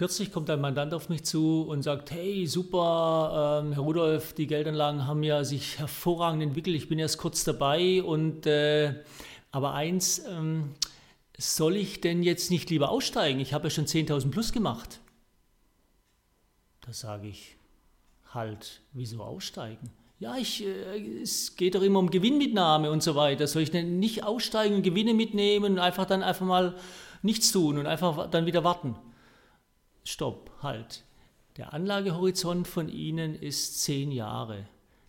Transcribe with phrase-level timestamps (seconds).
[0.00, 4.46] Kürzlich kommt ein Mandant auf mich zu und sagt, hey, super, ähm, Herr Rudolf, die
[4.46, 8.94] Geldanlagen haben ja sich hervorragend entwickelt, ich bin erst kurz dabei und äh,
[9.50, 10.70] aber eins, ähm,
[11.36, 13.40] soll ich denn jetzt nicht lieber aussteigen?
[13.40, 15.00] Ich habe ja schon 10.000 plus gemacht.
[16.80, 17.58] Da sage ich,
[18.32, 19.90] halt, wieso aussteigen?
[20.18, 23.46] Ja, ich, äh, es geht doch immer um Gewinnmitnahme und so weiter.
[23.46, 26.74] Soll ich denn nicht aussteigen und Gewinne mitnehmen und einfach dann einfach mal
[27.20, 28.96] nichts tun und einfach dann wieder warten?
[30.04, 31.04] Stopp, halt.
[31.56, 34.66] Der Anlagehorizont von Ihnen ist zehn Jahre.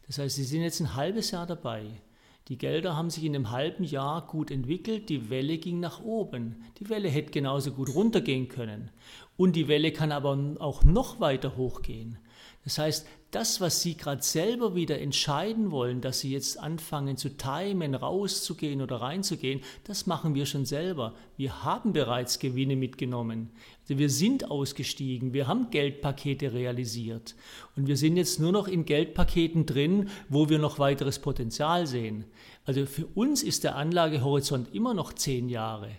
[0.07, 2.01] Das heißt, Sie sind jetzt ein halbes Jahr dabei.
[2.47, 6.63] Die Gelder haben sich in einem halben Jahr gut entwickelt, die Welle ging nach oben.
[6.79, 8.89] Die Welle hätte genauso gut runtergehen können.
[9.37, 12.17] Und die Welle kann aber auch noch weiter hochgehen.
[12.63, 17.29] Das heißt, das, was Sie gerade selber wieder entscheiden wollen, dass Sie jetzt anfangen zu
[17.29, 21.15] timen, rauszugehen oder reinzugehen, das machen wir schon selber.
[21.37, 23.49] Wir haben bereits Gewinne mitgenommen.
[23.83, 27.35] Also wir sind ausgestiegen, wir haben Geldpakete realisiert
[27.77, 32.25] und wir sind jetzt nur noch in Geldpaketen drin, wo wir noch weiteres Potenzial sehen.
[32.65, 35.89] Also für uns ist der Anlagehorizont immer noch zehn Jahre.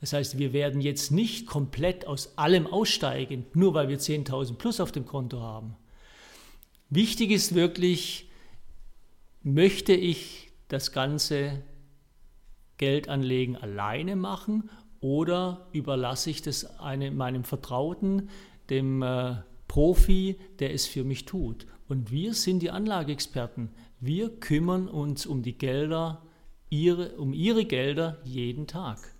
[0.00, 4.80] Das heißt, wir werden jetzt nicht komplett aus allem aussteigen, nur weil wir 10.000 plus
[4.80, 5.76] auf dem Konto haben.
[6.88, 8.30] Wichtig ist wirklich,
[9.42, 11.62] möchte ich das ganze
[12.76, 18.30] Geldanlegen alleine machen oder überlasse ich das einem, meinem Vertrauten,
[18.70, 21.66] dem äh, Profi, der es für mich tut.
[21.88, 23.70] Und wir sind die Anlageexperten.
[23.98, 26.22] Wir kümmern uns um die Gelder,
[26.70, 29.17] ihre, um ihre Gelder jeden Tag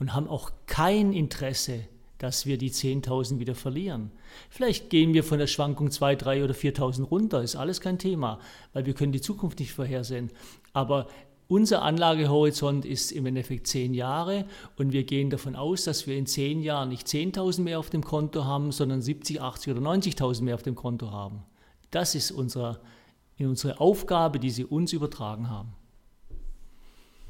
[0.00, 1.84] und haben auch kein Interesse
[2.20, 4.10] dass wir die 10.000 wieder verlieren.
[4.50, 8.38] Vielleicht gehen wir von der Schwankung 2.000, 3.000 oder 4.000 runter, ist alles kein Thema,
[8.74, 10.30] weil wir können die Zukunft nicht vorhersehen.
[10.74, 11.06] Aber
[11.48, 14.44] unser Anlagehorizont ist im Endeffekt zehn Jahre
[14.76, 18.04] und wir gehen davon aus, dass wir in zehn Jahren nicht 10.000 mehr auf dem
[18.04, 21.42] Konto haben, sondern 70, 80 oder 90.000 mehr auf dem Konto haben.
[21.90, 22.80] Das ist unser,
[23.38, 25.72] unsere Aufgabe, die Sie uns übertragen haben.